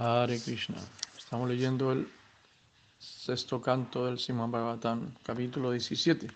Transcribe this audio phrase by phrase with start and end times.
[0.00, 0.78] Hare Krishna.
[1.16, 2.08] Estamos leyendo el
[3.00, 6.28] sexto canto del Simán Bhagavatam, capítulo 17.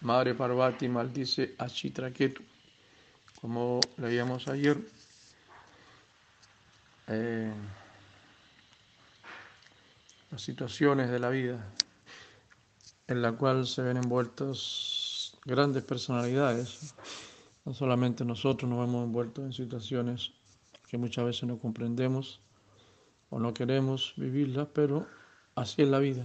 [0.00, 2.42] Madre Parvati maldice a Chitraketu.
[3.40, 4.78] Como leíamos ayer,
[7.06, 7.52] eh,
[10.32, 11.72] las situaciones de la vida
[13.06, 16.94] en la cual se ven envueltas grandes personalidades.
[17.64, 20.32] No solamente nosotros nos vemos envueltos en situaciones
[20.88, 22.40] que muchas veces no comprendemos
[23.30, 25.06] o no queremos vivirla, pero
[25.54, 26.24] así es la vida.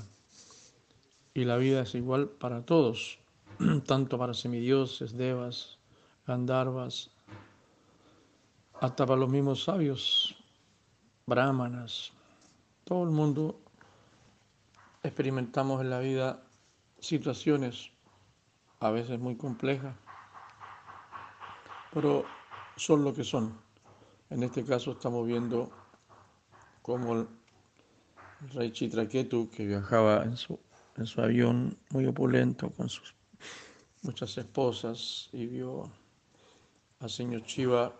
[1.33, 3.19] Y la vida es igual para todos,
[3.85, 5.79] tanto para semidioses, devas,
[6.27, 7.11] gandharvas,
[8.79, 10.35] hasta para los mismos sabios,
[11.25, 12.11] brahmanas.
[12.83, 13.61] Todo el mundo
[15.03, 16.43] experimentamos en la vida
[16.99, 17.91] situaciones
[18.79, 19.95] a veces muy complejas,
[21.93, 22.25] pero
[22.75, 23.57] son lo que son.
[24.29, 25.69] En este caso estamos viendo
[26.81, 27.27] como el
[28.53, 30.59] rey Chitraketu, que viajaba en su,
[30.97, 33.15] en su avión muy opulento con sus
[34.03, 35.91] muchas esposas y vio
[36.99, 37.93] al señor Chiva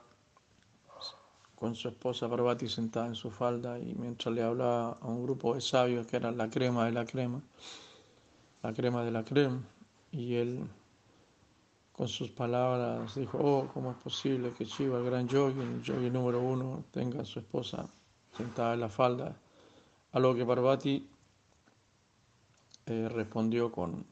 [1.56, 5.54] con su esposa Parvati sentada en su falda y mientras le hablaba a un grupo
[5.54, 7.40] de sabios que era la crema de la crema,
[8.64, 9.62] la crema de la crema,
[10.12, 10.68] y él
[11.92, 16.10] con sus palabras dijo, oh, ¿cómo es posible que Chiva, el gran yogi, el yogi
[16.10, 17.88] número uno, tenga a su esposa
[18.36, 19.36] sentada en la falda,
[20.14, 21.08] a lo que Parvati
[22.86, 24.06] eh, respondió con,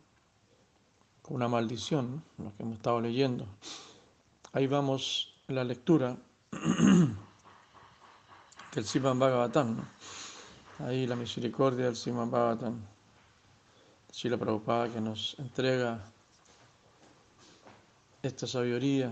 [1.21, 3.45] con, una maldición, lo que hemos estado leyendo.
[4.53, 6.15] Ahí vamos en la lectura
[8.75, 9.87] del Siman Bhagavatam, ¿no?
[10.85, 12.79] ahí la misericordia del Siman Bhagavatam,
[14.23, 16.03] la Prabhupada que nos entrega
[18.21, 19.11] esta sabiduría,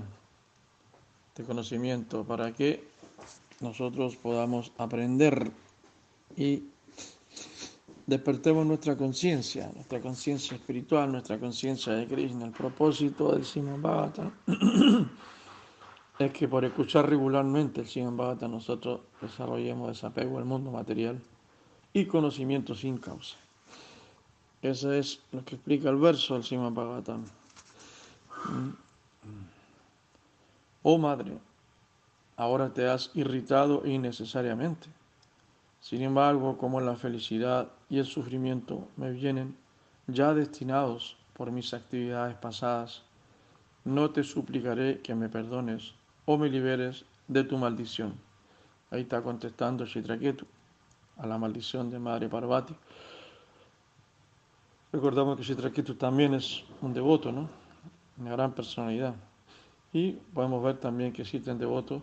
[1.30, 2.88] este conocimiento, para que
[3.60, 5.52] nosotros podamos aprender
[6.36, 6.64] y
[8.06, 12.46] despertemos nuestra conciencia, nuestra conciencia espiritual, nuestra conciencia de Krishna.
[12.46, 13.44] El propósito del
[13.82, 14.32] Bhagavatam
[16.20, 21.20] es que por escuchar regularmente el Bhagavatam nosotros desarrollemos desapego al mundo material
[21.94, 23.38] y conocimiento sin causa.
[24.62, 27.26] Eso es lo que explica el verso del Siman Bhagavatam.
[30.84, 31.38] Oh Madre,
[32.38, 34.88] ahora te has irritado innecesariamente.
[35.82, 39.58] Sin embargo, como la felicidad y el sufrimiento me vienen
[40.06, 43.04] ya destinados por mis actividades pasadas,
[43.84, 45.94] no te suplicaré que me perdones
[46.26, 48.14] o me liberes de tu maldición.
[48.92, 50.46] Ahí está contestando Chitraketu
[51.18, 52.76] a la maldición de Madre Parvati.
[54.92, 57.50] Recordamos que Chitraketu también es un devoto, ¿no?
[58.18, 59.16] Una gran personalidad.
[59.92, 62.02] Y podemos ver también que existen devotos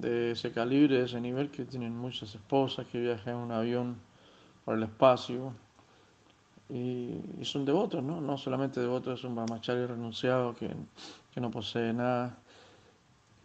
[0.00, 3.96] de ese calibre, de ese nivel, que tienen muchas esposas, que viajan en un avión
[4.64, 5.52] por el espacio
[6.68, 8.20] y, son devotos, ¿no?
[8.20, 10.70] No solamente devotos, es un brahmachari renunciado que,
[11.32, 12.38] que, no posee nada,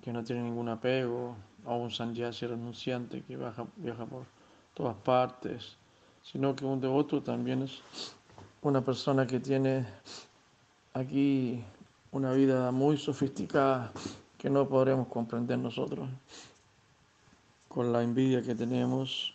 [0.01, 4.25] que no tiene ningún apego, o un sannyasi renunciante que viaja, viaja por
[4.73, 5.77] todas partes,
[6.21, 7.81] sino que un devoto también es
[8.61, 9.85] una persona que tiene
[10.93, 11.63] aquí
[12.11, 13.91] una vida muy sofisticada
[14.43, 16.09] que no podremos comprender nosotros.
[17.69, 19.33] Con la envidia que tenemos,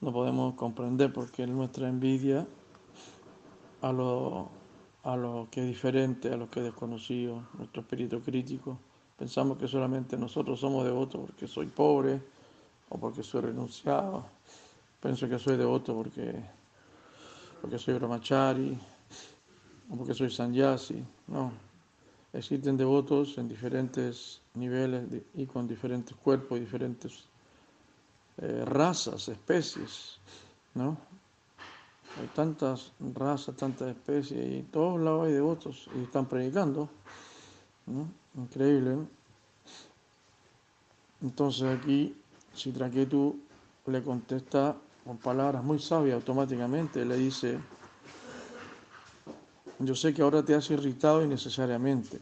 [0.00, 2.44] no podemos comprender porque nuestra envidia
[3.80, 4.48] a lo,
[5.04, 8.76] a lo que es diferente, a lo que es desconocido, nuestro espíritu crítico.
[9.16, 12.20] Pensamos que solamente nosotros somos devotos porque soy pobre
[12.88, 14.26] o porque soy renunciado.
[15.00, 16.42] Pienso que soy devoto porque,
[17.60, 18.76] porque soy brahmachari
[19.90, 21.04] o porque soy sanyasi.
[21.28, 21.52] No,
[22.34, 27.24] Existen devotos en diferentes niveles y con diferentes cuerpos diferentes
[28.38, 30.18] eh, razas, especies,
[30.74, 30.98] ¿no?
[32.20, 36.88] Hay tantas razas, tantas especies y todos lados hay devotos y están predicando.
[38.36, 38.98] Increíble.
[41.22, 42.16] Entonces aquí
[42.54, 43.38] Chitraketu
[43.86, 47.58] le contesta con palabras muy sabias automáticamente, le dice,
[49.86, 52.18] yo sé que ahora te has irritado innecesariamente.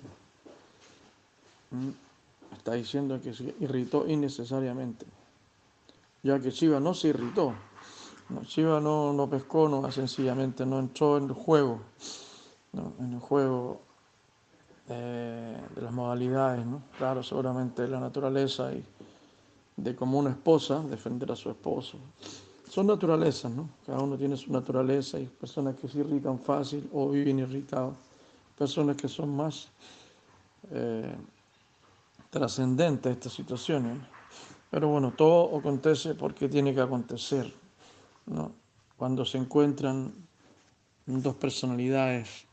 [1.71, 1.91] ¿Mm?
[2.57, 5.07] Está diciendo que se irritó innecesariamente.
[6.23, 7.55] Ya que Shiva no se irritó.
[8.29, 11.81] No, Shiva no, no pescó, no sencillamente no entró en el juego.
[12.73, 13.81] en el juego
[14.89, 16.83] de las modalidades, ¿no?
[16.99, 18.85] Claro, seguramente la naturaleza y
[19.77, 21.99] de como una esposa defender a su esposo
[22.73, 23.69] son naturalezas, ¿no?
[23.85, 25.19] Cada uno tiene su naturaleza.
[25.19, 27.95] Hay personas que se irritan fácil o viven irritados.
[28.57, 29.69] Personas que son más
[30.71, 31.15] eh,
[32.31, 33.99] trascendentes a estas situaciones.
[34.71, 37.53] Pero bueno, todo acontece porque tiene que acontecer.
[38.97, 40.11] Cuando se encuentran
[41.05, 42.47] dos personalidades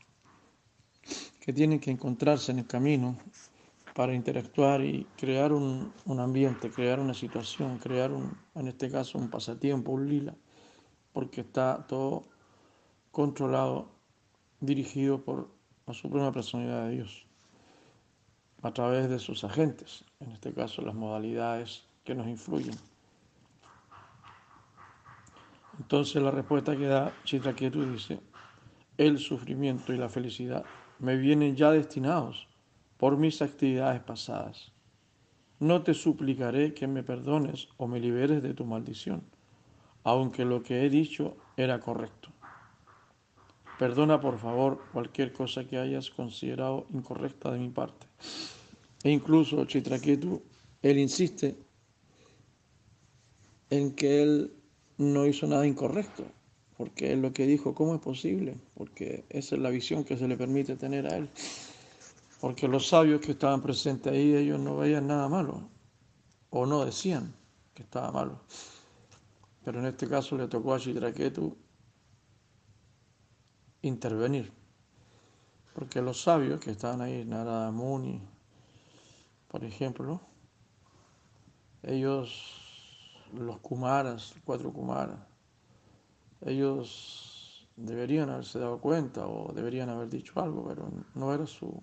[1.40, 3.16] que tienen que encontrarse en el camino
[3.94, 9.18] para interactuar y crear un, un ambiente, crear una situación, crear un, en este caso
[9.18, 10.34] un pasatiempo, un lila,
[11.12, 12.26] porque está todo
[13.10, 13.88] controlado,
[14.60, 15.48] dirigido por
[15.86, 17.26] la suprema personalidad de Dios,
[18.62, 22.76] a través de sus agentes, en este caso las modalidades que nos influyen.
[25.78, 28.20] Entonces la respuesta que da Chitraketu dice,
[28.98, 30.64] el sufrimiento y la felicidad
[30.98, 32.46] me vienen ya destinados
[32.98, 34.70] por mis actividades pasadas.
[35.60, 39.22] No te suplicaré que me perdones o me liberes de tu maldición,
[40.04, 42.30] aunque lo que he dicho era correcto.
[43.78, 48.06] Perdona por favor cualquier cosa que hayas considerado incorrecta de mi parte.
[49.04, 50.42] E incluso Chitraketu,
[50.80, 51.56] él insiste
[53.68, 54.52] en que él
[54.96, 56.24] no hizo nada incorrecto,
[56.78, 58.56] porque él lo que dijo, ¿cómo es posible?
[58.74, 61.28] Porque esa es la visión que se le permite tener a él.
[62.40, 65.68] Porque los sabios que estaban presentes ahí, ellos no veían nada malo,
[66.48, 67.34] o no decían
[67.74, 68.40] que estaba malo.
[69.64, 71.56] Pero en este caso le tocó a Chitraketu
[73.82, 74.52] intervenir.
[75.74, 78.22] Porque los sabios que estaban ahí, Narada Muni,
[79.48, 80.20] por ejemplo,
[81.82, 85.20] ellos los Kumaras, cuatro Kumaras,
[86.40, 91.82] ellos deberían haberse dado cuenta o deberían haber dicho algo, pero no era su,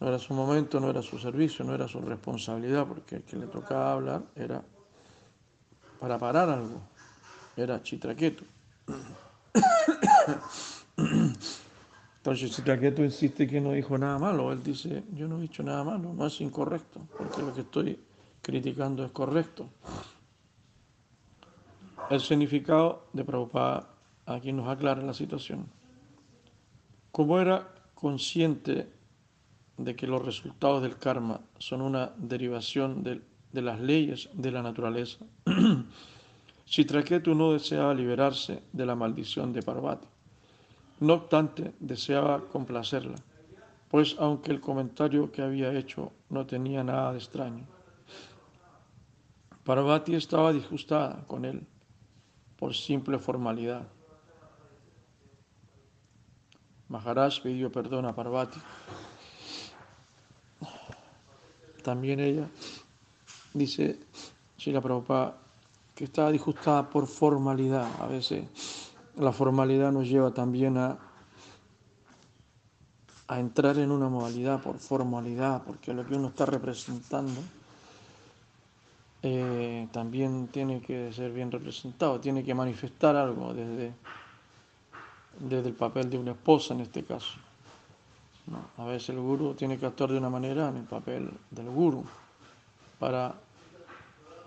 [0.00, 3.36] no era su momento, no era su servicio, no era su responsabilidad, porque el que
[3.36, 4.62] le tocaba hablar era
[5.98, 6.80] para parar algo,
[7.56, 8.44] era Chitraketu.
[12.16, 15.82] Entonces Chitraketu insiste que no dijo nada malo, él dice, yo no he dicho nada
[15.82, 17.98] malo, no es incorrecto, porque lo que estoy
[18.42, 19.68] criticando es correcto.
[22.10, 23.88] El significado de Prabhupada
[24.26, 25.66] aquí nos aclara la situación.
[27.10, 28.97] Como era consciente
[29.78, 33.22] de que los resultados del karma son una derivación de,
[33.52, 35.24] las leyes de la naturaleza,
[36.66, 40.06] Chitraketu no deseaba liberarse de la maldición de Parvati.
[41.00, 43.16] No obstante, deseaba complacerla,
[43.88, 47.64] pues aunque el comentario que había hecho no tenía nada de extraño,
[49.64, 51.66] Parvati estaba disgustada con él
[52.58, 53.86] por simple formalidad.
[56.88, 58.58] Maharaj pidió perdón a Parvati.
[61.88, 62.46] También ella
[63.54, 63.98] dice,
[64.58, 65.38] Shila Prabhupada,
[65.94, 67.88] que estaba disgustada por formalidad.
[67.98, 68.44] A veces
[69.16, 70.98] la formalidad nos lleva también a,
[73.28, 77.40] a entrar en una modalidad por formalidad, porque lo que uno está representando
[79.22, 83.94] eh, también tiene que ser bien representado, tiene que manifestar algo desde,
[85.40, 87.47] desde el papel de una esposa en este caso.
[88.76, 92.04] A veces el gurú tiene que actuar de una manera en el papel del gurú
[92.98, 93.34] para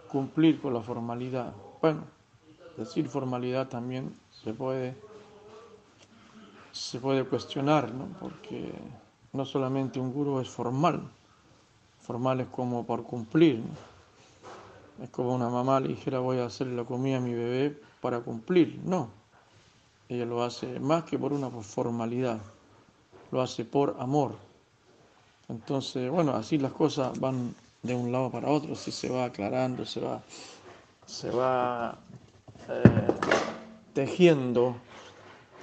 [0.09, 1.53] cumplir con la formalidad.
[1.81, 2.03] Bueno,
[2.77, 4.95] decir formalidad también se puede,
[6.71, 8.07] se puede cuestionar, ¿no?
[8.19, 8.73] porque
[9.33, 11.01] no solamente un gurú es formal,
[12.01, 13.59] formal es como por cumplir.
[13.59, 13.91] ¿no?
[15.03, 18.19] Es como una mamá le dijera voy a hacer la comida a mi bebé para
[18.19, 18.79] cumplir.
[18.83, 19.09] No.
[20.09, 22.39] Ella lo hace más que por una formalidad.
[23.31, 24.35] Lo hace por amor.
[25.49, 29.85] Entonces, bueno, así las cosas van de un lado para otro, si se va aclarando,
[29.85, 30.21] se va,
[31.05, 31.97] se va
[32.69, 33.07] eh,
[33.93, 34.75] tejiendo,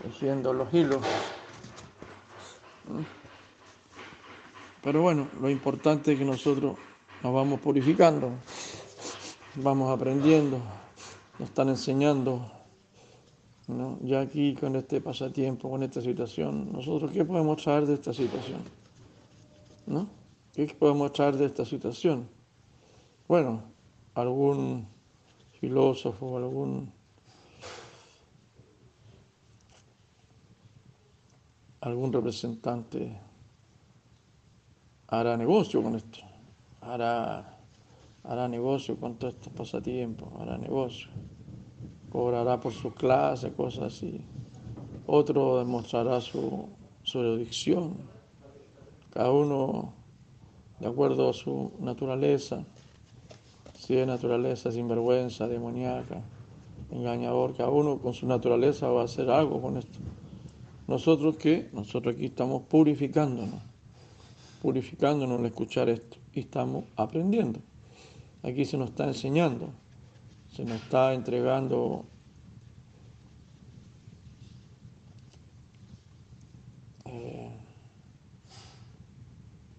[0.02, 1.00] tejiendo los hilos.
[4.82, 6.76] Pero bueno, lo importante es que nosotros
[7.22, 8.32] nos vamos purificando
[9.62, 10.60] vamos aprendiendo,
[11.38, 12.50] nos están enseñando,
[13.68, 13.98] ¿no?
[14.02, 18.62] ya aquí con este pasatiempo, con esta situación, nosotros qué podemos traer de esta situación,
[19.86, 20.08] ¿no?
[20.54, 22.28] ¿Qué podemos traer de esta situación?
[23.28, 23.62] Bueno,
[24.14, 24.88] algún
[25.60, 26.90] filósofo, algún
[31.80, 33.20] algún representante
[35.06, 36.18] hará negocio con esto,
[36.80, 37.54] hará
[38.24, 41.08] hará negocio con todos estos pasatiempos, hará negocio,
[42.10, 44.20] cobrará por sus clases, cosas así.
[45.06, 46.68] Otro demostrará su,
[47.02, 47.94] su erudición,
[49.12, 49.92] cada uno
[50.80, 52.64] de acuerdo a su naturaleza,
[53.78, 56.22] si es naturaleza sinvergüenza, demoníaca,
[56.90, 59.98] engañador, cada uno con su naturaleza va a hacer algo con esto.
[60.86, 61.68] Nosotros qué?
[61.72, 63.60] Nosotros aquí estamos purificándonos,
[64.62, 67.60] purificándonos al escuchar esto y estamos aprendiendo.
[68.42, 69.70] Aquí se nos está enseñando,
[70.50, 72.04] se nos está entregando
[77.04, 77.50] eh,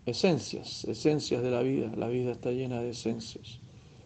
[0.05, 1.91] esencias, esencias de la vida.
[1.95, 3.59] La vida está llena de esencias.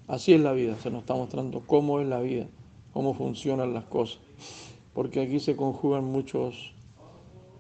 [0.08, 2.48] Así es la vida, se nos está mostrando cómo es la vida,
[2.92, 4.20] cómo funcionan las cosas.
[4.94, 6.74] Porque aquí se conjugan muchos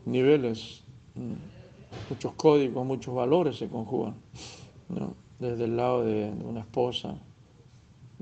[0.06, 0.84] niveles,
[1.16, 4.16] mm, muchos códigos, muchos valores se conjugan.
[5.40, 7.16] Desde el lado de, una esposa,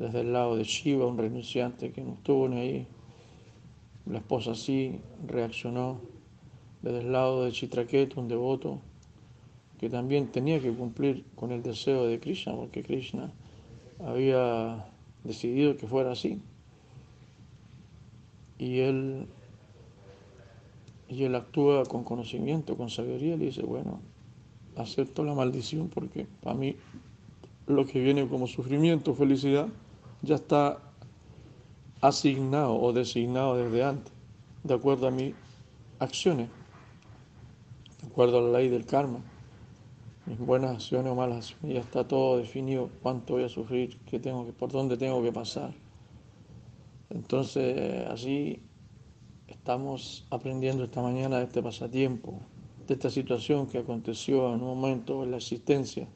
[0.01, 2.87] desde el lado de Shiva, un renunciante que no estuvo ni ahí.
[4.07, 6.01] La esposa sí reaccionó.
[6.81, 8.79] Desde el lado de Chitraketu, un devoto
[9.79, 13.31] que también tenía que cumplir con el deseo de Krishna, porque Krishna
[14.03, 14.87] había
[15.23, 16.41] decidido que fuera así.
[18.57, 19.27] Y él,
[21.09, 23.99] y él actúa con conocimiento, con sabiduría, y dice, bueno,
[24.75, 26.75] acepto la maldición porque para mí
[27.67, 29.67] lo que viene como sufrimiento, felicidad,
[30.21, 30.79] ya está
[32.01, 34.13] asignado o designado desde antes,
[34.63, 35.33] de acuerdo a mis
[35.99, 36.49] acciones,
[38.01, 39.21] de acuerdo a la ley del karma
[40.25, 44.19] mis buenas acciones o malas acciones, ya está todo definido, cuánto voy a sufrir, qué
[44.19, 45.73] tengo que, por dónde tengo que pasar.
[47.09, 48.61] Entonces, así
[49.47, 52.39] estamos aprendiendo esta mañana de este pasatiempo,
[52.87, 56.07] de esta situación que aconteció en un momento en la existencia,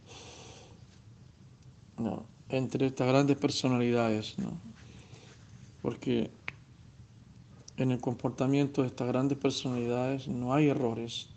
[1.97, 2.34] ¿no?
[2.49, 4.57] Entre estas grandes personalidades, ¿no?
[5.81, 6.31] porque
[7.77, 11.27] en el comportamiento de estas grandes personalidades no hay errores,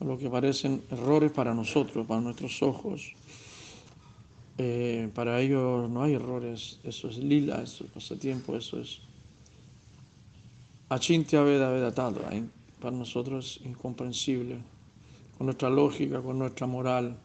[0.00, 3.14] lo que parecen errores para nosotros, para nuestros ojos.
[4.58, 9.00] Eh, para ellos no hay errores, eso es lila, eso es pasatiempo, eso es
[10.88, 11.92] achintya veda veda
[12.80, 14.58] para nosotros es incomprensible,
[15.36, 17.16] con nuestra lógica, con nuestra moral,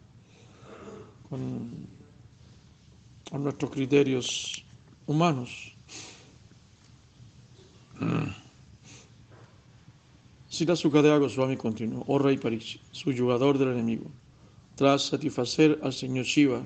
[1.29, 2.00] con,
[3.31, 4.61] con nuestros criterios
[5.07, 5.73] humanos.
[10.49, 14.11] Sila Sukadeva Goswami continuó, oh rey Pariksit, su jugador del enemigo,
[14.75, 16.61] tras satisfacer al señor Shiva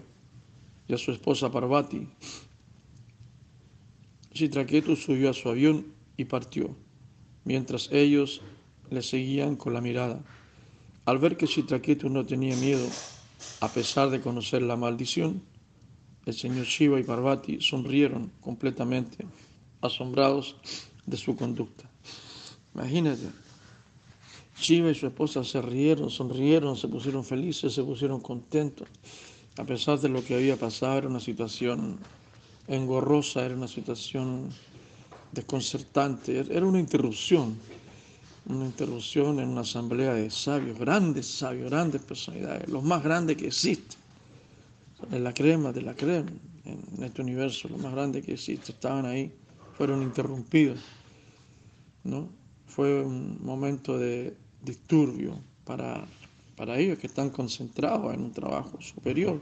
[0.87, 2.07] y a su esposa Parvati,
[4.33, 5.85] Chitraketu subió a su avión
[6.17, 6.75] y partió,
[7.43, 8.41] mientras ellos
[8.89, 10.19] le seguían con la mirada.
[11.05, 12.87] Al ver que Chitraketu no tenía miedo,
[13.61, 15.43] a pesar de conocer la maldición,
[16.25, 19.25] el señor Shiva y Parvati sonrieron completamente,
[19.81, 20.55] asombrados
[21.05, 21.89] de su conducta.
[22.73, 23.29] Imagínate,
[24.59, 28.87] Shiva y su esposa se rieron, sonrieron, se pusieron felices, se pusieron contentos.
[29.57, 31.99] A pesar de lo que había pasado, era una situación
[32.67, 34.49] engorrosa, era una situación
[35.31, 37.57] desconcertante, era una interrupción,
[38.47, 43.47] una interrupción en una asamblea de sabios, grandes sabios, grandes personalidades, los más grandes que
[43.47, 44.04] existen, en
[45.11, 46.31] la crema de la crema,
[46.65, 49.31] en este universo, los más grandes que existen, estaban ahí,
[49.77, 50.79] fueron interrumpidos,
[52.03, 52.29] ¿no?
[52.65, 56.05] Fue un momento de disturbio para,
[56.55, 59.41] para ellos que están concentrados en un trabajo superior.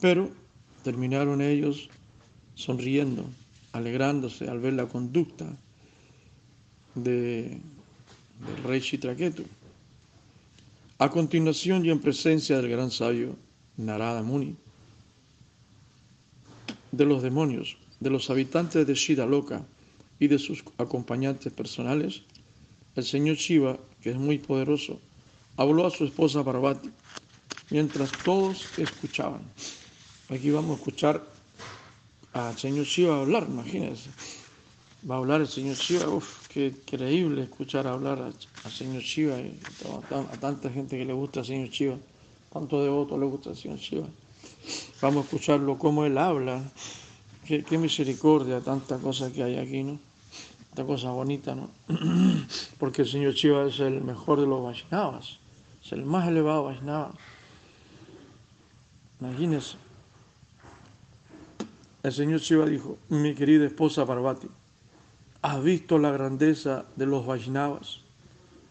[0.00, 0.30] Pero
[0.82, 1.88] terminaron ellos
[2.54, 3.24] sonriendo,
[3.72, 5.46] alegrándose al ver la conducta
[6.94, 7.60] de,
[8.46, 9.44] del rey Chitraketu.
[10.98, 13.36] A continuación, y en presencia del gran sabio
[13.76, 14.56] Narada Muni,
[16.92, 19.64] de los demonios, de los habitantes de Shidaloka
[20.18, 22.22] y de sus acompañantes personales,
[22.96, 25.00] el señor Shiva que es muy poderoso,
[25.56, 26.90] habló a su esposa Parvati
[27.70, 29.42] mientras todos escuchaban.
[30.28, 31.24] Aquí vamos a escuchar
[32.32, 34.10] al señor Shiva hablar, imagínense.
[35.08, 39.58] Va a hablar el señor Shiva, uff, qué increíble escuchar hablar al señor Shiva y
[40.12, 41.96] a, tanta gente que le gusta al señor Shiva,
[42.52, 44.08] tanto devoto le gusta señor Shiva.
[45.00, 46.62] Vamos a escucharlo como él habla,
[47.46, 49.98] qué, misericordia, tanta cosa que hay aquí, ¿no?
[50.70, 51.70] esta cosa bonita, ¿no?
[52.78, 55.38] Porque el señor Chiva es el mejor de los Vaishnavas,
[55.84, 57.12] es el más elevado Vaishnava.
[59.20, 59.76] Imagínense.
[62.02, 64.48] El señor Chiva dijo, mi querida esposa Parvati,
[65.42, 68.02] ¿has visto la grandeza de los Vaishnavas?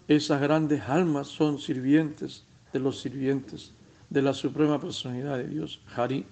[0.07, 3.71] Esas grandes almas son sirvientes de los sirvientes
[4.09, 6.25] de la Suprema Personalidad de Dios, Hari,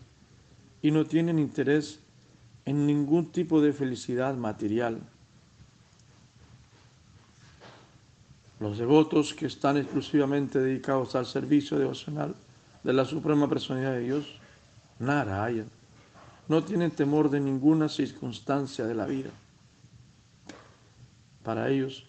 [0.82, 2.00] y no tienen interés
[2.65, 5.01] en ningún tipo de felicidad material
[8.60, 12.36] Los devotos que están exclusivamente dedicados al servicio devocional
[12.84, 14.39] de la Suprema Personalidad de Dios,
[14.98, 15.70] Narayan,
[16.48, 19.29] no tienen temor de ninguna circunstancia de la vida.
[21.44, 22.06] Para ellos,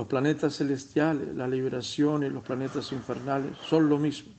[0.00, 4.32] los planetas celestiales, la liberación y los planetas infernales son lo mismo,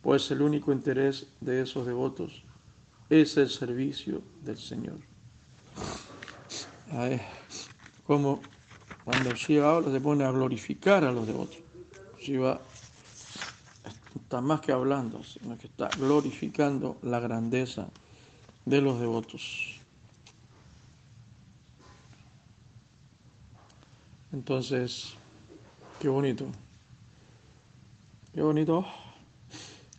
[0.00, 2.44] pues el único interés de esos devotos
[3.10, 4.98] es el servicio del Señor.
[8.06, 8.40] como
[9.04, 11.58] cuando Shiva ahora se pone a glorificar a los devotos.
[12.20, 12.60] Shiva
[14.14, 17.88] está más que hablando, sino que está glorificando la grandeza
[18.64, 19.71] de los devotos.
[24.32, 25.14] Entonces,
[26.00, 26.46] qué bonito.
[28.34, 28.86] Qué bonito.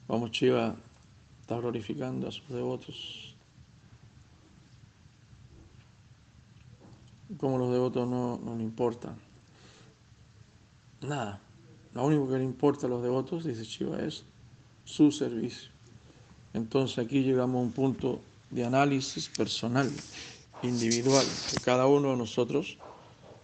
[0.07, 0.75] Vamos, Chiva
[1.41, 3.35] está glorificando a sus devotos.
[7.37, 9.15] Como los devotos no, no le importan.
[11.01, 11.39] Nada.
[11.93, 14.23] Lo único que le importa a los devotos, dice Chiva, es
[14.83, 15.69] su servicio.
[16.53, 19.91] Entonces aquí llegamos a un punto de análisis personal,
[20.63, 22.77] individual, de cada uno de nosotros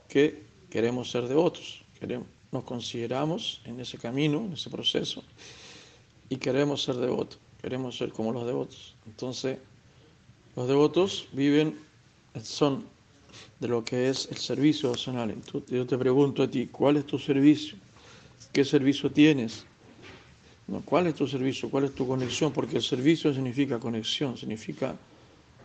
[0.07, 5.23] que queremos ser devotos, queremos, nos consideramos en ese camino, en ese proceso,
[6.29, 8.95] y queremos ser devotos, queremos ser como los devotos.
[9.05, 9.57] Entonces,
[10.55, 11.77] los devotos viven,
[12.43, 12.85] son
[13.59, 15.35] de lo que es el servicio devocional.
[15.67, 17.77] Yo te pregunto a ti, ¿cuál es tu servicio?
[18.51, 19.65] ¿Qué servicio tienes?
[20.85, 21.69] ¿Cuál es tu servicio?
[21.69, 22.51] ¿Cuál es tu conexión?
[22.51, 24.95] Porque el servicio significa conexión, significa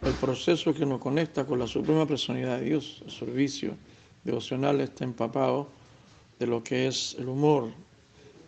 [0.02, 3.02] el proceso que nos conecta con la suprema personalidad de Dios.
[3.04, 3.76] El servicio
[4.24, 5.68] devocional está empapado
[6.38, 7.70] de lo que es el humor,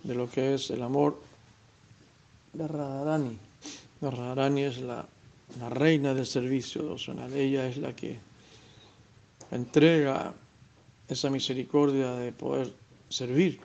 [0.02, 1.20] de lo que es el amor
[2.52, 3.38] de Radharani.
[4.00, 5.06] Radharani es la,
[5.60, 7.32] la reina del servicio devocional.
[7.32, 8.18] Ella es la que
[9.50, 10.34] entrega
[11.08, 12.72] esa misericordia de poder
[13.08, 13.60] servir.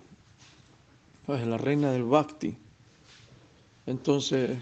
[1.27, 2.57] Es la reina del bhakti.
[3.85, 4.57] Entonces,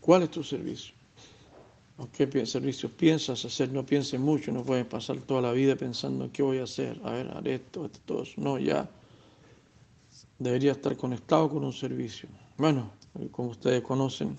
[0.00, 0.99] ¿cuál es tu servicio?
[2.08, 3.70] Qué servicios piensas hacer?
[3.70, 7.12] No pienses mucho, no puedes pasar toda la vida pensando qué voy a hacer, a
[7.12, 8.40] ver, haré esto, esto, todo eso.
[8.40, 8.88] No, ya
[10.38, 12.28] debería estar conectado con un servicio.
[12.56, 12.90] Bueno,
[13.30, 14.36] como ustedes conocen,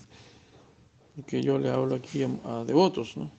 [1.26, 3.30] que yo le hablo aquí a, devotos, ¿no?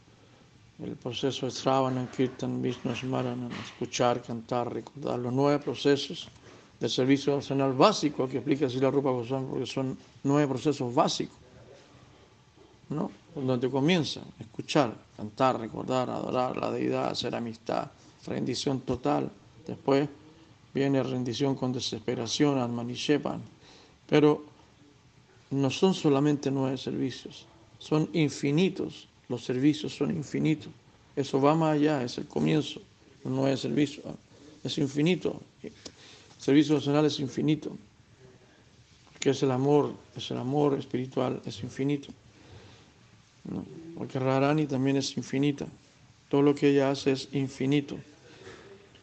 [0.80, 6.30] El proceso de Sravana, Kirtan, Vishnu, Smarana, escuchar, cantar, recordar los nueve procesos
[6.80, 11.38] del servicio nacional básico que explica así la Rupa Goswami, porque son nueve procesos básicos,
[12.90, 13.12] ¿no?
[13.36, 17.90] Donde comienza escuchar, cantar, recordar, adorar la deidad, hacer amistad,
[18.26, 19.32] rendición total.
[19.66, 20.08] Después
[20.74, 23.42] viene rendición con desesperación, Almanishepan.
[24.08, 24.44] Pero
[25.50, 27.46] no son solamente nueve servicios,
[27.80, 29.08] son infinitos.
[29.30, 30.72] Los servicios son infinitos.
[31.16, 32.82] Eso va más allá, es el comienzo.
[33.24, 34.06] Nueve servicios
[34.64, 35.42] es infinito.
[36.38, 37.72] servicio nacional es infinito.
[39.20, 42.10] Que es el amor, es el amor espiritual, es infinito.
[43.98, 45.68] Porque Rarani también es infinita.
[46.30, 47.98] Todo lo que ella hace es infinito.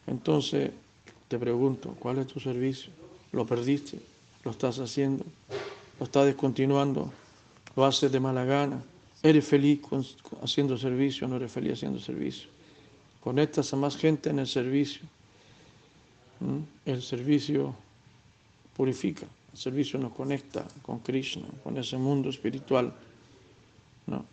[0.07, 0.71] Entonces,
[1.27, 2.91] te pregunto, ¿cuál es tu servicio?
[3.31, 3.99] ¿Lo perdiste?
[4.43, 5.23] ¿Lo estás haciendo?
[5.99, 7.13] ¿Lo estás descontinuando?
[7.75, 8.83] ¿Lo haces de mala gana?
[9.23, 9.81] ¿Eres feliz
[10.41, 12.49] haciendo servicio o no eres feliz haciendo servicio?
[13.21, 15.03] Conectas a más gente en el servicio.
[16.85, 17.75] El servicio
[18.75, 22.91] purifica, el servicio nos conecta con Krishna, con ese mundo espiritual.
[24.07, 24.25] ¿No?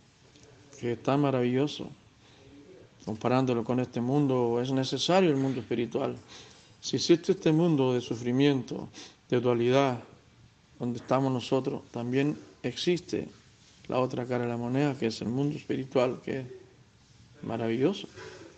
[0.79, 1.89] que es tan maravilloso.
[3.05, 6.15] Comparándolo con este mundo, es necesario el mundo espiritual.
[6.81, 8.87] Si existe este mundo de sufrimiento,
[9.29, 10.01] de dualidad,
[10.79, 13.27] donde estamos nosotros, también existe
[13.87, 16.45] la otra cara de la moneda, que es el mundo espiritual, que es
[17.41, 18.07] maravilloso.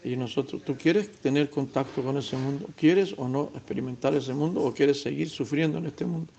[0.03, 2.67] Y nosotros, ¿tú quieres tener contacto con ese mundo?
[2.75, 4.61] ¿Quieres o no experimentar ese mundo?
[4.61, 6.31] ¿O quieres seguir sufriendo en este mundo?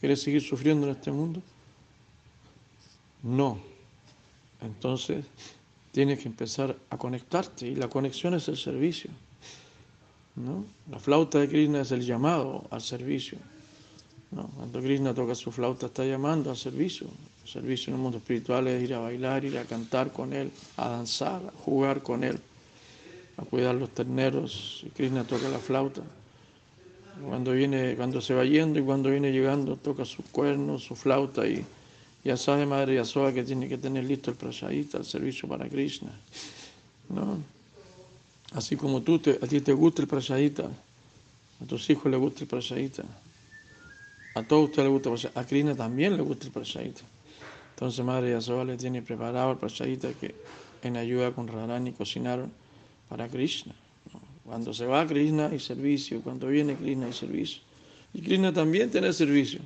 [0.00, 1.42] ¿Quieres seguir sufriendo en este mundo?
[3.22, 3.71] No.
[4.62, 5.24] Entonces,
[5.92, 9.10] tienes que empezar a conectarte y la conexión es el servicio.
[10.36, 10.64] ¿no?
[10.90, 13.38] La flauta de Krishna es el llamado al servicio.
[14.56, 17.06] Cuando Krishna toca su flauta está llamando al servicio.
[17.44, 20.50] El servicio en el mundo espiritual es ir a bailar, ir a cantar con él,
[20.78, 22.38] a danzar, a jugar con él,
[23.36, 24.86] a cuidar los terneros.
[24.96, 26.00] Krishna toca la flauta.
[27.26, 31.46] Cuando, viene, cuando se va yendo y cuando viene llegando toca su cuerno, su flauta
[31.46, 31.62] y
[32.24, 36.10] ya sabe Madre Yasoa que tiene que tener listo el prasayita, el servicio para Krishna.
[37.08, 37.42] ¿no?
[38.52, 42.46] Así como tú, a ti te gusta el prasayita, a tus hijos les gusta el
[42.46, 43.02] prasayita,
[44.34, 47.02] a todos ustedes les gusta el prasayita, a Krishna también le gusta el prasayita.
[47.74, 50.34] Entonces Madre Yasoa le tiene preparado el prasayita que
[50.82, 52.52] en ayuda con Radharani cocinaron
[53.08, 53.74] para Krishna.
[54.44, 57.62] Cuando se va Krishna hay servicio, cuando viene Krishna hay servicio.
[58.12, 59.60] Y Krishna también tiene servicio.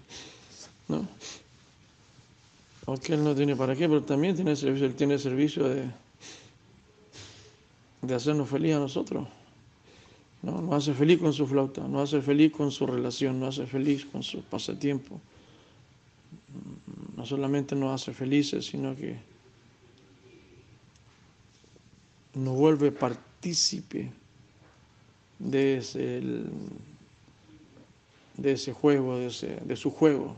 [0.89, 1.07] ¿no?
[2.87, 5.91] Aunque él no tiene para qué, pero también tiene servicio, él tiene servicio de,
[8.03, 9.27] de hacernos feliz a nosotros.
[10.43, 10.61] ¿no?
[10.61, 14.07] Nos hace feliz con su flauta, nos hace feliz con su relación, nos hace feliz
[14.07, 15.21] con su pasatiempo.
[17.17, 19.17] No solamente nos hace felices, sino que
[22.35, 24.13] nos vuelve partícipe
[25.39, 26.23] de ese,
[28.37, 30.37] de ese juego, de, ese, de su juego.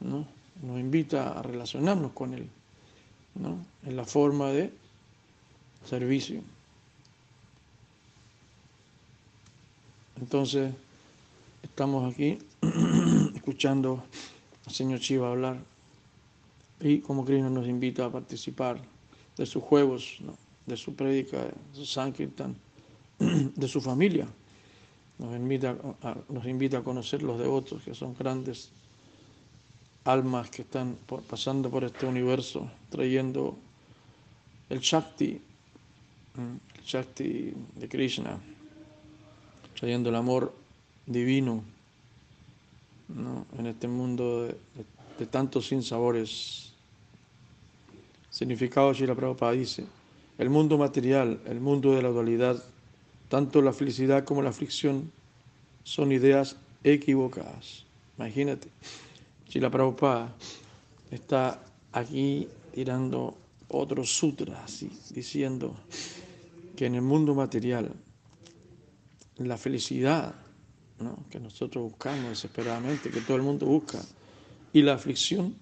[0.00, 0.37] ¿no?
[0.62, 2.48] Nos invita a relacionarnos con Él
[3.34, 3.64] ¿no?
[3.84, 4.72] en la forma de
[5.84, 6.42] servicio.
[10.20, 10.72] Entonces,
[11.62, 12.38] estamos aquí
[13.34, 14.02] escuchando
[14.66, 15.58] al señor Chiva hablar
[16.80, 18.80] y como Krishna nos invita a participar
[19.36, 20.18] de sus juegos,
[20.66, 22.56] de su prédica, de su sankirtan,
[23.18, 24.26] de su familia.
[25.18, 25.76] Nos invita,
[26.28, 28.70] nos invita a conocer los devotos, que son grandes
[30.08, 30.96] almas que están
[31.28, 33.56] pasando por este universo, trayendo
[34.70, 35.40] el Shakti,
[36.36, 38.38] el Shakti de Krishna,
[39.78, 40.54] trayendo el amor
[41.06, 41.62] divino
[43.58, 44.56] en este mundo de,
[45.18, 46.72] de tantos sinsabores.
[48.30, 49.84] Significado la Prabhupada dice,
[50.38, 52.62] el mundo material, el mundo de la dualidad,
[53.28, 55.10] tanto la felicidad como la aflicción
[55.84, 57.84] son ideas equivocadas.
[58.16, 58.68] Imagínate,
[59.48, 60.34] si la Prabhupada
[61.10, 63.36] está aquí tirando
[63.68, 65.74] otro sutra, así, diciendo
[66.76, 67.92] que en el mundo material
[69.38, 70.34] la felicidad
[71.30, 74.00] que nosotros buscamos desesperadamente, que todo el mundo busca,
[74.72, 75.54] y la aflicción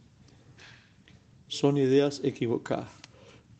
[1.48, 2.88] son ideas equivocadas.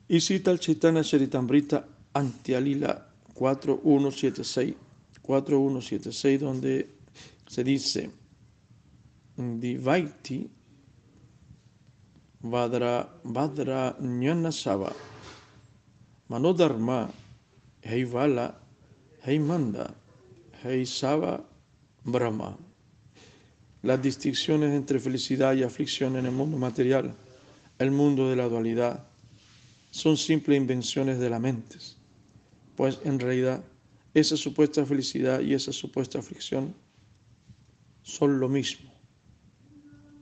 [0.09, 4.75] Y cita el Chaitanya Charitamrita Antialila 4176,
[5.21, 6.89] 4176, donde
[7.47, 8.11] se dice,
[9.37, 10.49] Divaiti
[12.40, 13.96] Vadra, Vadra
[14.51, 14.92] Sava
[16.31, 17.11] Manodharma
[17.83, 18.55] Heivala
[19.27, 19.94] Heimanda
[20.64, 21.44] Heisava
[22.05, 22.57] Brahma.
[23.83, 27.14] Las distinciones entre felicidad y aflicción en el mundo material,
[27.79, 29.05] el mundo de la dualidad,
[29.90, 31.79] son simples invenciones de la mente,
[32.75, 33.62] pues en realidad
[34.14, 36.75] esa supuesta felicidad y esa supuesta aflicción
[38.03, 38.95] son lo mismo.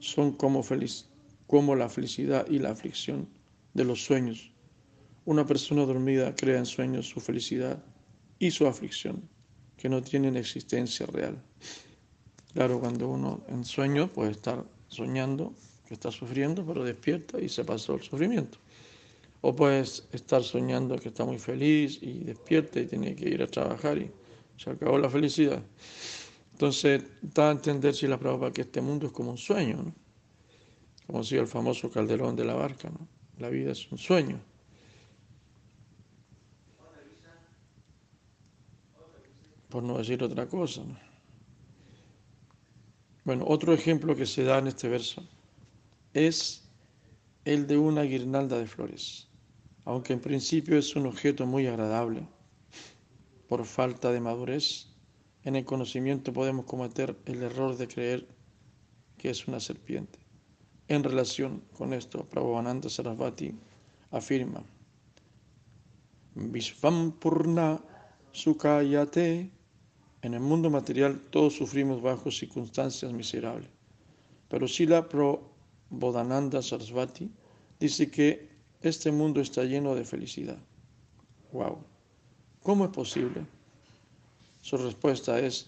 [0.05, 3.27] Son como, la felicidad y la aflicción
[3.73, 4.53] de los sueños.
[5.25, 7.83] Una persona dormida crea en sueños su felicidad
[8.39, 9.27] y su aflicción,
[9.79, 11.43] que no tienen existencia real.
[12.53, 15.55] Claro, cuando uno en sueño puede estar soñando
[15.89, 18.59] que está sufriendo, pero despierta y se pasó el sufrimiento.
[19.41, 23.47] O puedes estar soñando que está muy feliz y despierta y tiene que ir a
[23.47, 24.11] trabajar y
[24.59, 25.63] se acabó la felicidad.
[26.55, 29.93] Entonces, da a entender si la prueba que este mundo es como un sueño, ¿no?
[31.05, 33.09] como decía el famoso calderón de la barca, ¿no?
[33.39, 34.41] la vida es un sueño.
[39.69, 40.85] Por no decir otra cosa.
[40.85, 40.97] ¿no?
[43.25, 45.27] Bueno, otro ejemplo que se da en este verso
[46.13, 46.69] es
[47.45, 49.27] el de una guirnalda de flores.
[49.85, 52.29] Aunque en principio es un objeto muy agradable,
[53.49, 54.94] por falta de madurez,
[55.45, 58.27] en el conocimiento podemos cometer el error de creer
[59.19, 60.19] que es una serpiente.
[60.89, 63.55] En relación con esto, Prabhupada Sarasvati
[64.11, 64.63] afirma,
[66.35, 67.81] Vishvampurna
[68.33, 69.51] Sukayate
[70.23, 73.69] en el mundo material todos sufrimos bajo circunstancias miserables.
[74.49, 75.51] Pero Sila Pro
[75.91, 77.31] Bodhananda Sarasvati
[77.79, 78.49] dice que
[78.81, 80.59] este mundo está lleno de felicidad.
[81.53, 81.85] ¡Wow!
[82.63, 83.47] ¿Cómo es posible?
[84.65, 85.67] Su respuesta es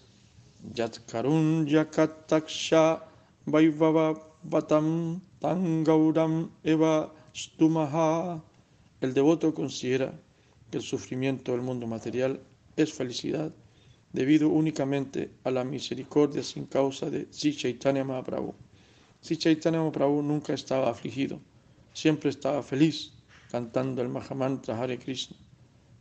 [0.73, 3.03] Yat Karun Yakataksha
[3.45, 8.41] Vaivava Batam Tangauram Eva Stumaha.
[8.99, 10.11] El devoto considera
[10.71, 12.39] que el sufrimiento del mundo material
[12.75, 13.53] es felicidad
[14.13, 17.55] debido únicamente a la misericordia sin causa de Sri
[18.03, 18.55] Mahaprabhu.
[19.21, 21.39] Sri Chaitanya Mahaprabhu nunca estaba afligido,
[21.93, 23.13] siempre estaba feliz
[23.51, 25.37] cantando el Mahamantra Hare Krishna.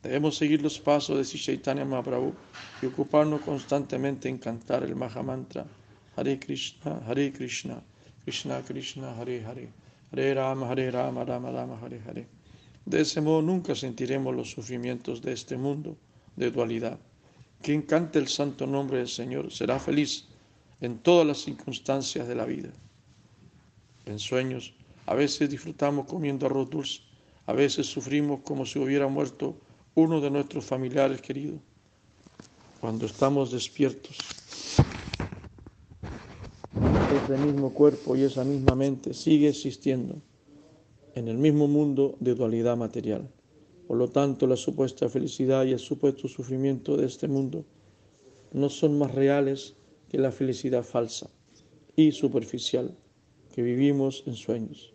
[0.07, 2.33] Debemos seguir los pasos de Sri Chaitanya Mahaprabhu
[2.81, 5.67] y ocuparnos constantemente en cantar el Mahamantra
[6.15, 7.83] Hare Krishna, Hare Krishna,
[8.23, 9.69] Krishna Krishna, Hare Hare,
[10.13, 12.29] Hare Rama, Hare Rama, Rama Rama, Hare Hare.
[12.85, 15.97] De ese modo nunca sentiremos los sufrimientos de este mundo
[16.37, 17.01] de dualidad.
[17.61, 20.29] Quien cante el santo nombre del Señor será feliz
[20.81, 22.71] en todas las circunstancias de la vida.
[24.05, 24.73] En sueños,
[25.07, 27.01] a veces disfrutamos comiendo arroz dulce,
[27.47, 29.66] a veces sufrimos como si hubiera muerto
[29.97, 31.59] uno de nuestros familiares queridos.
[32.81, 34.19] Cuando estamos despiertos,
[37.25, 40.21] ese mismo cuerpo y esa misma mente sigue existiendo
[41.15, 43.27] en el mismo mundo de dualidad material.
[43.89, 47.65] Por lo tanto, la supuesta felicidad y el supuesto sufrimiento de este mundo
[48.53, 49.77] no son más reales
[50.11, 51.31] que la felicidad falsa
[51.97, 52.95] y superficial
[53.55, 54.93] que vivimos en sueños.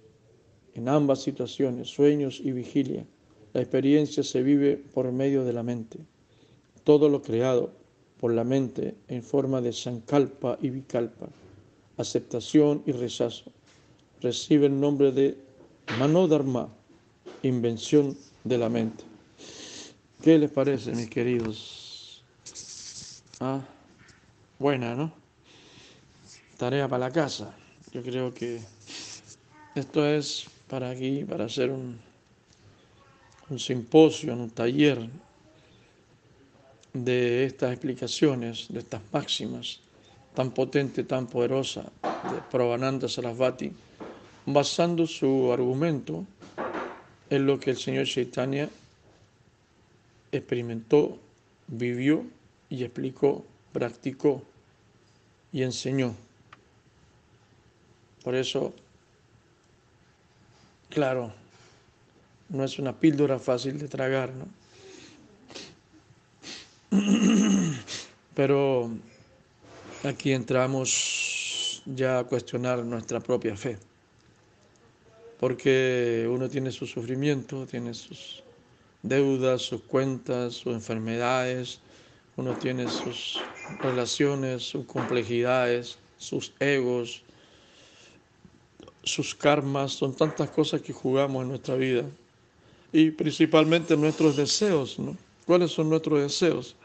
[0.76, 3.08] En ambas situaciones, sueños y vigilia,
[3.54, 6.00] La experiencia se vive por medio de la mente.
[6.84, 7.74] Todo lo creado
[8.20, 11.28] por la mente en forma de sankalpa y vikalpa,
[11.98, 13.52] aceptación y rechazo,
[14.22, 15.38] recibe el nombre de
[15.98, 16.70] manodharma,
[17.44, 19.04] invención de la mente.
[20.22, 22.24] ¿Qué les parece, mis queridos?
[23.40, 23.62] Ah,
[24.60, 25.12] buena, ¿no?
[26.58, 27.56] Tarea para la casa.
[27.92, 28.62] Yo creo que
[29.74, 31.98] esto es para aquí, para hacer un,
[33.52, 34.98] un simposio, un taller
[36.94, 39.82] de estas explicaciones, de estas máximas
[40.34, 41.84] tan potente, tan poderosa
[42.32, 43.72] de Prabhananda Sarasvati,
[44.46, 46.26] basando su argumento
[47.30, 48.70] en lo que el señor Chaitanya
[50.32, 51.20] experimentó,
[51.68, 52.24] vivió
[52.70, 54.44] y explicó, practicó
[55.52, 56.16] y enseñó.
[58.24, 58.74] Por eso,
[60.88, 61.41] claro,
[62.52, 64.48] no es una píldora fácil de tragar, ¿no?
[68.36, 68.92] Pero
[70.04, 73.78] aquí entramos ya a cuestionar nuestra propia fe,
[75.40, 78.44] porque uno tiene su sufrimiento, tiene sus
[79.02, 81.80] deudas, sus cuentas, sus enfermedades,
[82.36, 83.42] uno tiene sus
[83.80, 87.24] relaciones, sus complejidades, sus egos,
[89.04, 92.04] sus karmas, son tantas cosas que jugamos en nuestra vida
[92.94, 95.16] y principalmente nuestros deseos, ¿no?
[95.46, 96.76] ¿Cuáles son nuestros deseos?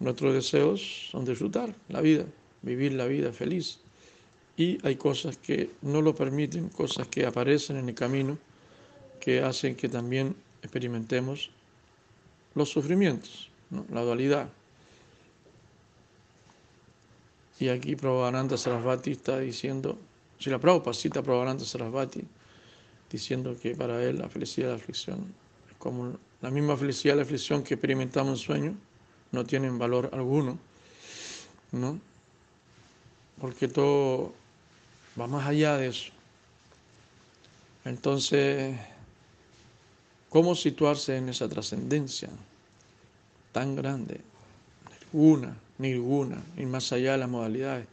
[0.00, 2.24] Nuestros deseos son disfrutar la vida,
[2.62, 3.78] vivir la vida feliz.
[4.56, 8.38] Y hay cosas que no lo permiten, cosas que aparecen en el camino,
[9.20, 11.50] que hacen que también experimentemos
[12.54, 13.48] los sufrimientos,
[13.90, 14.48] la dualidad.
[17.58, 19.98] Y aquí Prabhupada Sarasvati está diciendo,
[20.38, 22.24] si la Prabhupada cita Prabhupada Sarasvati,
[23.12, 25.34] diciendo que para él la felicidad y la aflicción
[25.70, 28.74] es como la misma felicidad y la aflicción que experimentamos en sueño,
[29.30, 30.58] no tienen valor alguno,
[31.70, 32.00] ¿no?
[33.40, 34.32] Porque todo
[35.20, 36.10] va más allá de eso.
[37.84, 38.78] Entonces,
[40.28, 42.30] ¿cómo situarse en esa trascendencia
[43.52, 44.20] tan grande?
[45.12, 47.86] Ninguna, ninguna, y más allá de las modalidades.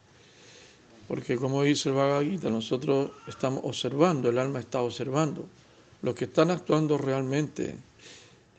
[1.10, 5.44] Porque como dice el Bhagavad nosotros estamos observando, el alma está observando.
[6.04, 7.76] Los que están actuando realmente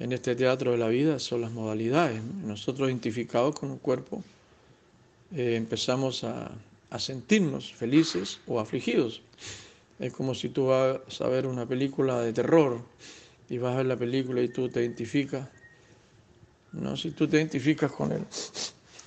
[0.01, 2.21] en este teatro de la vida son las modalidades.
[2.43, 4.25] Nosotros identificados con un cuerpo
[5.33, 6.51] eh, empezamos a,
[6.99, 9.23] sentirnos felices o afligidos.
[10.01, 12.81] Es como si tú vas a ver una película de terror
[13.49, 15.49] y vas a ver la película y tú te identificas.
[16.73, 16.97] ¿no?
[16.97, 18.27] Si tú te identificas con el,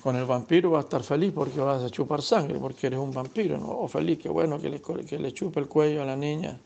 [0.04, 3.10] con el vampiro vas a estar feliz porque vas a chupar sangre, porque eres un
[3.10, 3.56] vampiro.
[3.56, 3.70] ¿no?
[3.70, 6.60] O feliz, que bueno que le, que le chupe el cuello a la niña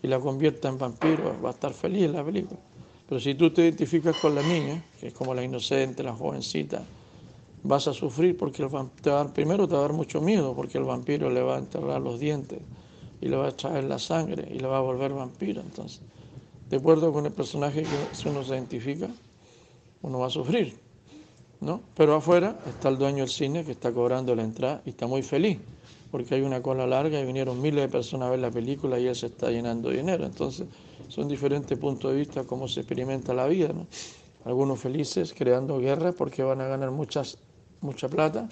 [0.00, 2.60] y la convierta en vampiro, va a estar feliz la película.
[3.08, 6.84] Pero si tú te identificas con la niña, que es como la inocente, la jovencita,
[7.64, 8.70] vas a sufrir porque el
[9.02, 11.58] te va primero te va a dar mucho miedo porque el vampiro le va a
[11.58, 12.60] enterrar los dientes
[13.20, 15.62] y le va a echar la sangre y le va a volver vampiro.
[15.62, 16.00] Entonces,
[16.70, 19.08] de acuerdo con el personaje que uno se identifica,
[20.02, 20.83] uno va a sufrir.
[21.64, 21.80] ¿No?
[21.96, 25.22] Pero afuera está el dueño del cine que está cobrando la entrada y está muy
[25.22, 25.58] feliz
[26.14, 29.08] porque hay una cola larga y vinieron miles de personas a ver la película y
[29.08, 30.24] él se está llenando de dinero.
[30.24, 30.68] Entonces,
[31.08, 33.72] son diferentes puntos de vista cómo se experimenta la vida.
[33.72, 33.88] ¿no?
[34.44, 37.36] Algunos felices creando guerras porque van a ganar muchas,
[37.80, 38.48] mucha plata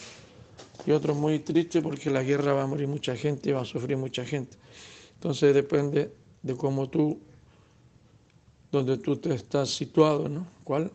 [0.85, 3.65] y otros muy tristes porque la guerra va a morir mucha gente y va a
[3.65, 4.57] sufrir mucha gente.
[5.15, 7.21] Entonces depende de cómo tú,
[8.73, 10.49] donde tú te estás situado, ¿no?
[10.65, 10.91] ¿Cuál?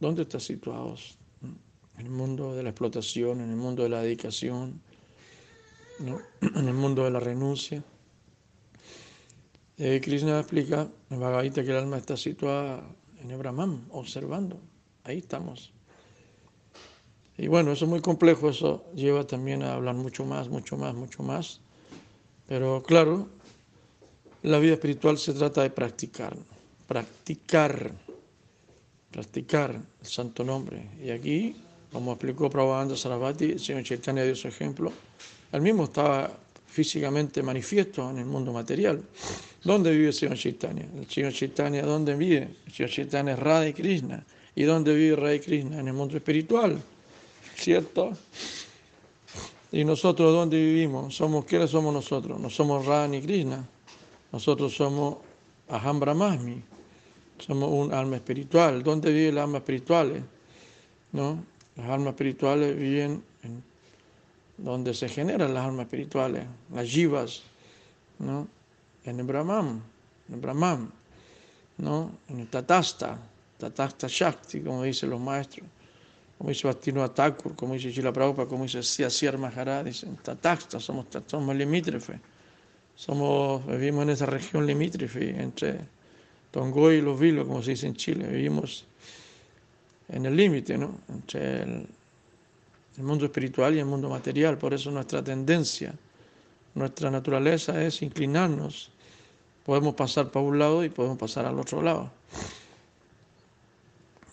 [0.00, 0.96] ¿Dónde estás situado?
[1.98, 4.80] En el mundo de la explotación, en el mundo de la dedicación,
[6.00, 7.82] en el mundo de la renuncia.
[9.76, 12.82] Eh, Krishna explica en Bhagavad que el alma está situada
[13.20, 14.60] en el Brahman, observando.
[15.04, 15.72] Ahí estamos.
[17.36, 20.94] Y bueno, eso es muy complejo, eso lleva también a hablar mucho más, mucho más,
[20.94, 21.60] mucho más.
[22.48, 23.28] Pero claro,
[24.42, 26.36] la vida espiritual se trata de practicar,
[26.86, 27.92] practicar,
[29.12, 30.90] practicar el santo nombre.
[31.00, 31.56] Y aquí,
[31.92, 34.92] como explicó Prabhupada Sarasvati, el señor Chaitanya dio su ejemplo,
[35.52, 36.30] él mismo estaba
[36.66, 39.02] físicamente manifiesto en el mundo material.
[39.64, 40.86] ¿Dónde vive el Señor Chaitanya?
[40.96, 42.48] El Señor Chaitanya, ¿dónde vive?
[42.66, 44.24] El Señor Chaitanya es Radha y Krishna.
[44.54, 45.80] ¿Y dónde vive Radha y Krishna?
[45.80, 46.80] En el mundo espiritual,
[47.56, 48.16] ¿cierto?
[49.72, 51.16] ¿Y nosotros dónde vivimos?
[51.16, 52.38] Somos, ¿Quiénes somos nosotros?
[52.38, 53.66] No somos Radha ni Krishna.
[54.30, 55.16] Nosotros somos
[55.68, 56.62] Aham Brahmasmi.
[57.38, 58.82] Somos un alma espiritual.
[58.82, 60.22] ¿Dónde viven las almas espirituales?
[61.12, 61.42] ¿No?
[61.78, 63.62] Las almas espirituales viven en
[64.58, 67.42] donde se generan las almas espirituales, las jivas,
[68.18, 68.46] ¿no?
[69.04, 69.82] en el Brahman,
[70.28, 70.92] en el Brahman.
[71.78, 72.18] ¿no?
[72.28, 73.18] En el Tatasta,
[73.56, 75.66] Tatasta Shakti, como dicen los maestros,
[76.36, 81.06] como dice Bhaktivinoda Thakur, como dice Chila Prabhupada, como dice Siasir Maharaj, dicen Tatasta, somos,
[81.26, 82.18] somos limítrofes,
[82.94, 85.80] somos, vivimos en esa región limítrofe entre
[86.50, 88.84] Tongoy y los Vilos, como se dice en Chile, vivimos
[90.08, 90.98] en el límite, ¿no?
[91.08, 91.88] Entre el,
[92.98, 95.94] mundo espiritual y el mundo material, por eso nuestra tendencia,
[96.74, 98.90] nuestra naturaleza es inclinarnos
[99.68, 102.10] podemos pasar para un lado y podemos pasar al otro lado.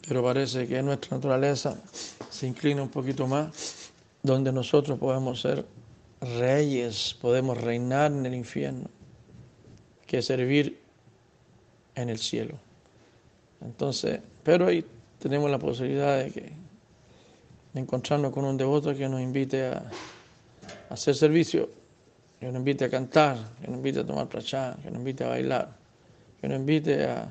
[0.07, 1.77] Pero parece que nuestra naturaleza
[2.29, 3.91] se inclina un poquito más,
[4.23, 5.65] donde nosotros podemos ser
[6.39, 8.89] reyes, podemos reinar en el infierno,
[10.07, 10.79] que servir
[11.95, 12.55] en el cielo.
[13.59, 14.85] Entonces, pero ahí
[15.25, 16.53] tenemos la posibilidad de, que,
[17.73, 19.83] encontrarnos con un devoto que nos invite a
[20.91, 21.67] hacer servicio
[22.39, 25.29] que nos invite a cantar, que nos invite a tomar prachá, que nos invite a
[25.29, 25.75] bailar,
[26.39, 27.27] que nos invite a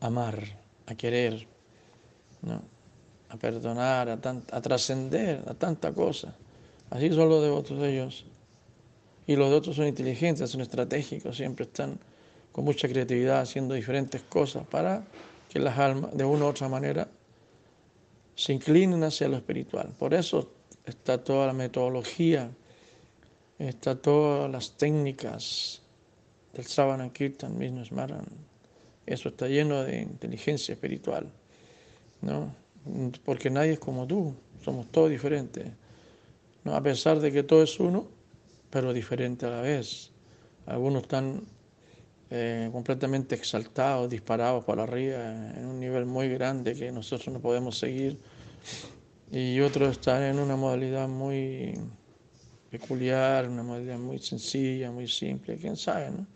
[0.00, 0.36] amar,
[0.86, 1.46] a querer,
[3.30, 4.18] a perdonar, a,
[4.52, 6.34] a trascender, a tanta cosa.
[6.90, 8.26] Así son los devotos de ellos.
[9.26, 11.98] Y los devotos son inteligentes, son estratégicos, siempre están
[12.52, 15.02] con mucha creatividad haciendo diferentes cosas para
[15.50, 17.08] que las almas, de una u otra manera,
[18.34, 19.92] se inclinen hacia lo espiritual.
[19.98, 20.50] Por eso
[20.86, 22.50] está toda la metodología
[23.68, 25.82] está todas las técnicas
[26.54, 28.24] del Savana Kirtan, mismo Smaran.
[29.04, 31.30] Eso está lleno de inteligencia espiritual,
[32.22, 32.54] ¿no?
[33.24, 34.34] Porque nadie es como tú,
[34.64, 35.66] somos todos diferentes.
[36.64, 36.74] ¿no?
[36.74, 38.06] A pesar de que todo es uno,
[38.70, 40.10] pero diferente a la vez.
[40.66, 41.42] Algunos están
[42.32, 47.76] eh, completamente exaltados, disparados por arriba, en un nivel muy grande que nosotros no podemos
[47.76, 48.18] seguir.
[49.32, 51.74] Y otros están en una modalidad muy
[52.70, 56.26] peculiar, una modalidad muy sencilla, muy simple, quién sabe, ¿no?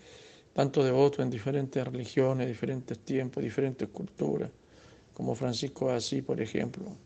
[0.53, 4.51] Tanto devotos en diferentes religiones, diferentes tiempos, diferentes culturas,
[5.13, 6.97] como Francisco así, por ejemplo,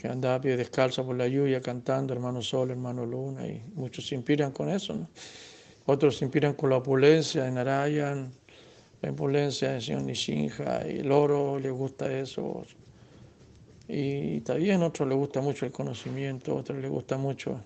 [0.00, 4.06] que andaba a pie descalzo por la lluvia cantando hermano sol, hermano luna, y muchos
[4.06, 5.08] se inspiran con eso, ¿no?
[5.90, 8.30] Otros se inspiran con la opulencia de Narayan,
[9.00, 12.62] la opulencia del señor Nishinja, y el oro, le gusta eso.
[13.88, 17.62] Y también a otros les gusta mucho el conocimiento, a otros les gusta mucho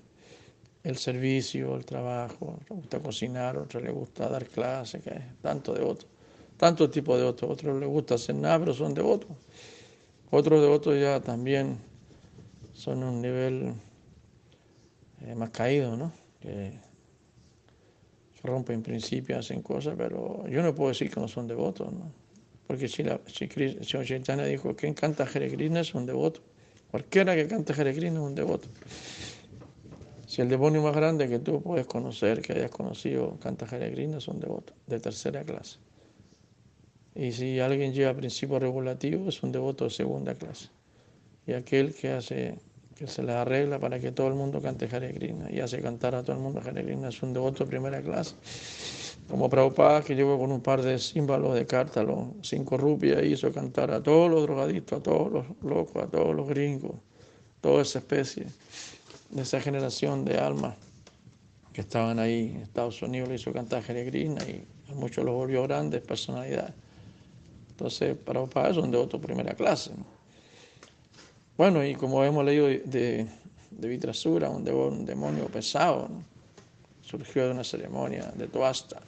[0.84, 5.02] el servicio, el trabajo, le gusta cocinar, a otros le gusta dar clases,
[5.40, 6.08] tanto de otros,
[6.56, 9.36] tanto tipo de otros, otros les gusta hacer nada, pero son devotos.
[10.30, 11.76] Otros devotos ya también
[12.72, 13.74] son un nivel
[15.22, 16.12] eh, más caído, ¿no?
[18.42, 22.12] Rompen principios, hacen cosas, pero yo no puedo decir que no son devotos, ¿no?
[22.66, 26.40] Porque si, la, si, Chaitanya dijo, quien canta Hare Krishna es un devoto.
[26.90, 28.68] Cualquiera que cante Hare Krishna es un devoto.
[30.26, 34.40] Si el demonio más grande que tú puedes conocer, que hayas conocido, canta Hare son
[34.40, 35.78] devotos de tercera clase.
[37.14, 40.68] Y si alguien lleva principios regulativos, es un devoto de segunda clase.
[41.46, 42.58] Y aquel que hace
[43.02, 45.12] que se le arregla para que todo el mundo cante Hare
[45.50, 48.36] y hace cantar a todo el mundo Hare es un devoto de primera clase.
[49.28, 53.50] Como Prabhupada, que llegó con un par de símbolos de cártalo, cinco rupias, y hizo
[53.50, 56.92] cantar a todos los drogadictos, a todos los locos, a todos los gringos,
[57.60, 58.46] toda esa especie
[59.30, 60.76] de esa generación de almas
[61.72, 65.64] que estaban ahí en Estados Unidos, le hizo cantar Jeregrina y a muchos los volvió
[65.64, 66.74] grandes personalidades.
[67.70, 69.90] Entonces, para, para eso son de primera clase.
[71.56, 73.26] Bueno, y como hemos leído de,
[73.70, 76.08] de Vitrasura, un, un demonio pesado,
[77.02, 79.00] surgió de una ceremonia de Toasta,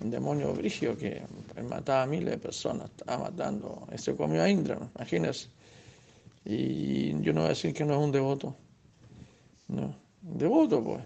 [0.00, 1.22] un demonio brigio que
[1.68, 5.48] mataba a miles de personas, estaba matando, se comió a Indra, imagínense.
[6.44, 8.56] Y yo no voy a decir que no es un devoto,
[9.68, 11.02] no, devoto, pues,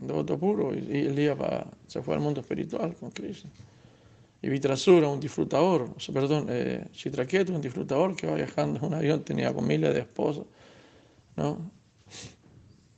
[0.00, 0.74] devoto puro.
[0.74, 1.36] Y, el día
[1.86, 3.48] se fue al mundo espiritual con Cristo.
[4.42, 9.22] Y Vitrasura, un disfrutador, perdón, eh, Chitraqueto, un disfrutador que va viajando en un avión,
[9.22, 10.44] tenía con miles de esposas,
[11.36, 11.70] ¿no?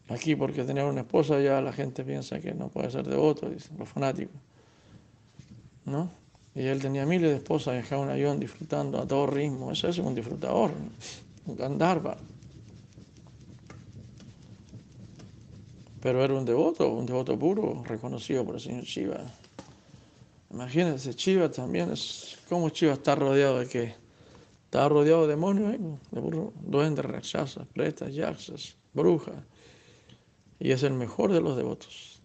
[0.08, 3.76] Aquí, porque tener una esposa, ya la gente piensa que no puede ser devoto, dicen
[3.78, 4.40] los fanáticos,
[5.84, 6.10] ¿no?
[6.54, 9.88] Y él tenía miles de esposas, viajaba en un avión disfrutando a todo ritmo, eso
[9.88, 10.70] es un disfrutador,
[11.46, 12.16] un Gandharva.
[16.02, 19.24] pero era un devoto, un devoto puro, reconocido por el señor Shiva.
[20.52, 23.94] Imagínense, Shiva también es, ¿cómo Shiva está rodeado de qué?
[24.64, 25.78] Está rodeado de demonios, ¿eh?
[26.10, 29.36] de duendes, rakshasas, pretas, yaxas, brujas,
[30.58, 32.20] y es el mejor de los devotos.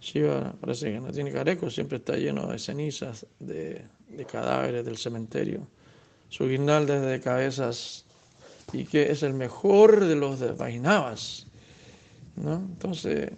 [0.00, 4.96] Shiva parece que no tiene careco, siempre está lleno de cenizas, de, de cadáveres del
[4.96, 5.66] cementerio,
[6.30, 8.06] su guirnalda de cabezas,
[8.72, 11.46] y que es el mejor de los de Vainavas
[12.36, 12.54] ¿no?
[12.54, 13.30] Entonces,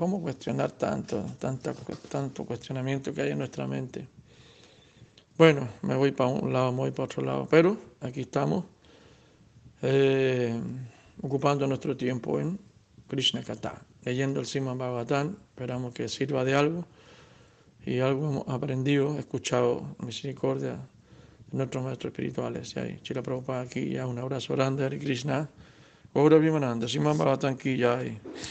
[0.00, 1.74] ¿Cómo cuestionar tanto, tanto,
[2.08, 4.08] tanto cuestionamiento que hay en nuestra mente?
[5.36, 8.64] Bueno, me voy para un lado, me voy para otro lado, pero aquí estamos
[9.82, 10.58] eh,
[11.20, 12.58] ocupando nuestro tiempo en
[13.08, 16.86] Krishna Kata, leyendo el Sima Bhagavatam, esperamos que sirva de algo
[17.84, 20.78] y algo hemos aprendido, escuchado misericordia
[21.50, 22.74] de nuestros maestros espirituales.
[22.74, 25.46] Y ahí, Chila Prabhupada aquí, ya un abrazo grande, Hare Krishna,
[26.14, 28.02] Gaura Vimananda, Sima aquí, ya